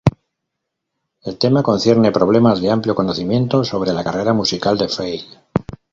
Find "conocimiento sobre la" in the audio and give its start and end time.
2.95-4.03